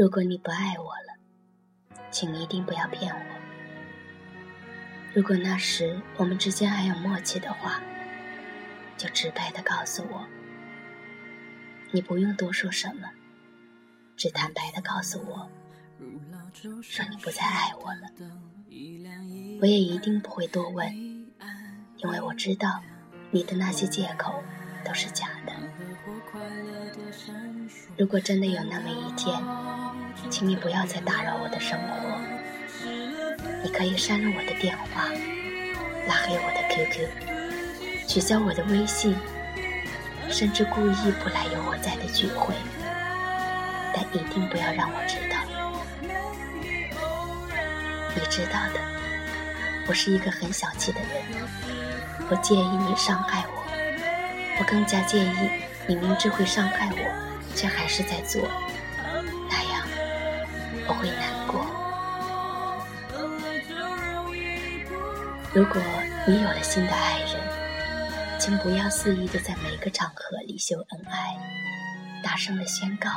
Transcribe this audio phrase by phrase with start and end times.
[0.00, 1.18] 如果你不爱我了，
[2.10, 3.20] 请一定不要骗我。
[5.12, 7.82] 如果那时我们之间还有默契的话，
[8.96, 10.26] 就直白的告诉我。
[11.90, 13.10] 你不用多说什么，
[14.16, 15.50] 只坦白的告诉我，
[16.80, 18.08] 说你不再爱我了。
[19.60, 22.80] 我也一定不会多问，因为我知道
[23.30, 24.42] 你的那些借口
[24.82, 25.52] 都是假的。
[27.98, 29.36] 如果真的有那么一天，
[30.30, 32.20] 请你不要再打扰我的生活。
[33.62, 35.08] 你可以删了我的电话，
[36.06, 37.08] 拉黑我的 QQ，
[38.06, 39.16] 取消我的微信。
[40.30, 42.54] 甚至故意不来有我在的聚会，
[43.92, 45.36] 但一定不要让我知道。
[48.14, 48.80] 你知道的，
[49.88, 51.10] 我是一个很小气的人，
[52.30, 53.64] 我介意你伤害我，
[54.60, 55.50] 我更加介意
[55.88, 58.48] 你明知会伤害我，却还是在做，
[60.90, 61.64] 我会难过。
[65.54, 65.80] 如果
[66.26, 71.36] 你有了新的爱人，请不要肆意的在每个场合里秀恩爱，
[72.24, 73.08] 大声的宣告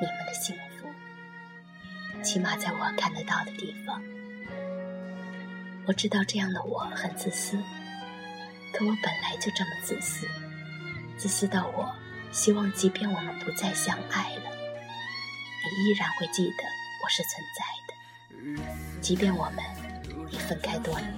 [0.00, 0.86] 你们的幸福。
[2.22, 4.00] 起码在我看得到的地方，
[5.88, 7.56] 我知道这样的我很自私，
[8.72, 10.28] 可我本来就这么自私，
[11.16, 11.92] 自私到我
[12.30, 14.42] 希望，即便我们不再相爱了，
[15.64, 16.64] 你依然会记得
[17.06, 17.94] 我是存在的，
[19.00, 19.62] 即便我们
[20.28, 21.14] 已分开多年。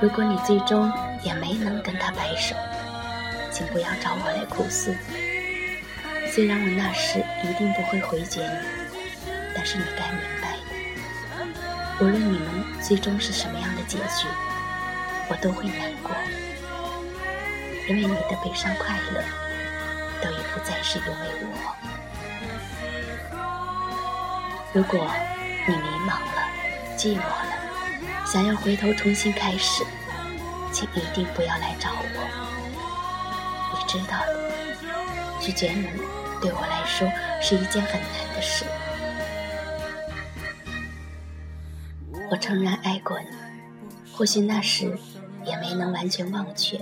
[0.00, 0.90] 如果你最终
[1.22, 2.56] 也没能跟他白首，
[3.52, 4.94] 请不要找我来哭诉。
[6.26, 8.66] 虽然我那时一定不会回绝你，
[9.54, 10.55] 但是你该明白，
[11.98, 14.28] 无论你们最终是什么样的结局，
[15.30, 16.14] 我都会难过，
[17.88, 19.24] 因为你的悲伤快乐
[20.22, 21.46] 都已不再是因为我。
[24.74, 25.10] 如果
[25.66, 26.48] 你迷茫了，
[26.98, 27.56] 寂寞了。
[28.26, 29.82] 想要回头重新开始，
[30.70, 32.28] 请一定不要来找我。
[33.72, 34.50] 你知道的，
[35.40, 35.86] 拒绝你
[36.42, 37.10] 对我来说
[37.40, 38.66] 是一件很难的事。
[42.28, 43.28] 我诚然爱过你，
[44.12, 44.98] 或许那时
[45.44, 46.76] 也没能完全忘却，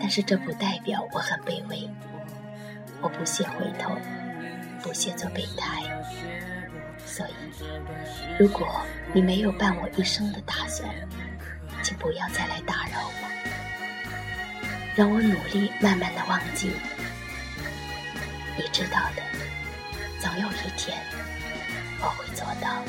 [0.00, 1.88] 但是这不代表我很卑微。
[3.02, 3.94] 我不屑回头，
[4.82, 5.82] 不屑做备胎。
[7.04, 7.32] 所以，
[8.38, 8.80] 如果
[9.12, 10.88] 你没有伴我一生的打算，
[11.82, 13.28] 请不要再来打扰我，
[14.96, 16.74] 让我努力慢慢的忘记你。
[18.56, 19.22] 你知道的，
[20.20, 20.98] 总有一天
[22.00, 22.82] 我会做到。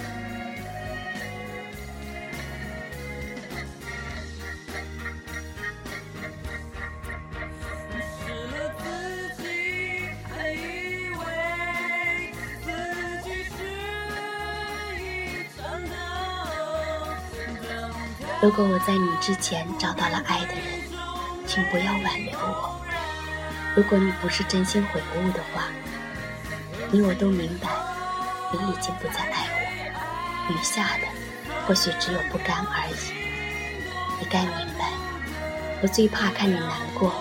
[18.39, 20.63] 如果我在你之前找到了爱的人，
[21.47, 22.79] 请不要挽留我。
[23.75, 25.63] 如果你不是真心悔悟的话，
[26.91, 27.67] 你我都明白，
[28.51, 30.53] 你已经不再爱我。
[30.53, 31.07] 余下的
[31.65, 34.19] 或许只有不甘而已。
[34.19, 34.91] 你该明白，
[35.81, 37.11] 我最怕看你难过，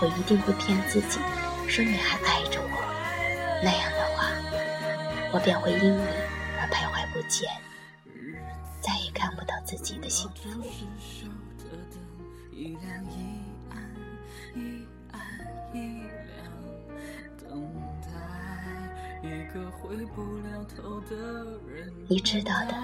[0.00, 1.20] 我一定会骗自己，
[1.68, 3.62] 说你还爱着我。
[3.62, 4.26] 那样的话，
[5.32, 6.04] 我便会因你
[6.60, 7.48] 而徘徊不前。
[9.76, 10.50] 看不到自己的幸福。
[22.08, 22.74] 你知道的，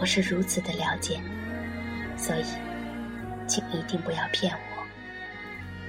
[0.00, 1.20] 我是如此的了解，
[2.16, 2.44] 所以，
[3.46, 4.58] 请一定不要骗我。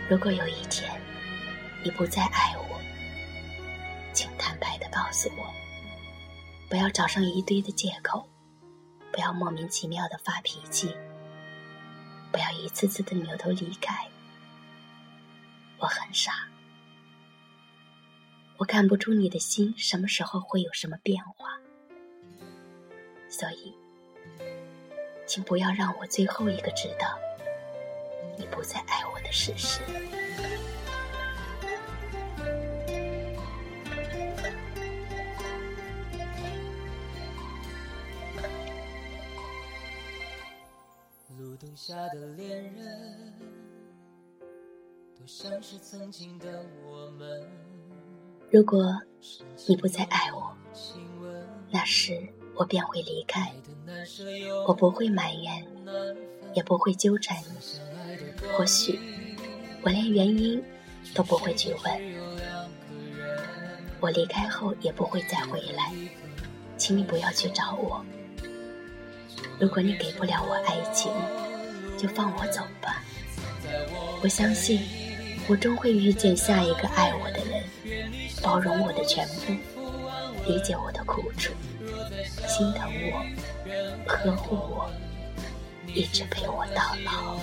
[0.09, 0.89] 如果有一天
[1.83, 2.79] 你不再爱我，
[4.13, 5.51] 请坦白的告诉我，
[6.69, 8.30] 不要找上一堆的借口。
[9.11, 10.95] 不要莫名其妙的发脾气，
[12.31, 14.07] 不要一次次的扭头离开。
[15.77, 16.47] 我很傻，
[18.57, 21.57] 我看不出你的心什么时候会有什么变化，
[23.29, 23.73] 所以，
[25.25, 27.17] 请不要让我最后一个知道
[28.37, 29.81] 你不再爱我的事实。
[41.83, 43.33] 下的恋人，
[45.17, 47.41] 多像是曾经的我们。
[48.51, 49.01] 如果
[49.67, 50.55] 你不再爱我，
[51.71, 52.13] 那时
[52.53, 53.51] 我我便会离开。
[54.67, 55.65] 我不会埋怨，
[56.53, 57.57] 也不会纠缠你。
[58.53, 58.99] 或许
[59.81, 60.63] 我连原因
[61.15, 62.01] 都不会去问。
[63.99, 65.91] 我离开后也不会再回来，
[66.77, 68.05] 请你不要去找我。
[69.59, 71.11] 如果你给不了我爱情，
[72.01, 73.03] 就放我走吧。
[74.23, 74.81] 我相信，
[75.47, 77.63] 我终会遇见下一个爱我的人，
[78.41, 79.53] 包容我的全部，
[80.47, 81.53] 理解我的苦楚，
[82.47, 83.23] 心疼我，
[84.07, 84.89] 呵护我，
[85.93, 87.37] 一直陪我到老。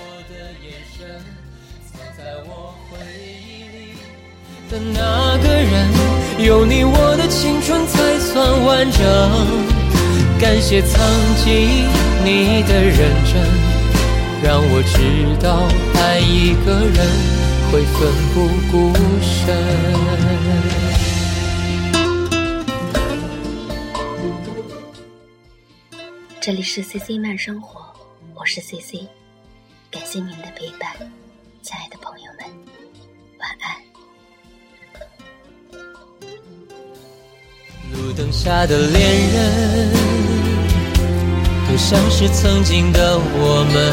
[4.71, 5.89] 的那个人，
[6.45, 8.99] 有你，我的青春才算完整。
[10.39, 11.01] 感谢曾
[11.43, 11.89] 经
[12.23, 13.35] 你的认真，
[14.41, 15.69] 让我知道
[16.01, 16.97] 爱一个人
[17.71, 17.99] 会奋
[18.33, 18.37] 不
[18.71, 19.35] 顾身。
[26.41, 27.93] 这里是 C C 慢生活，
[28.35, 29.09] 我是 C C，
[29.91, 30.97] 感谢您的陪伴，
[31.63, 32.49] 亲爱的朋友们，
[33.41, 33.77] 晚安。
[37.93, 39.03] 路灯下的恋
[39.33, 39.89] 人。
[41.71, 43.93] 就像是曾经的我们，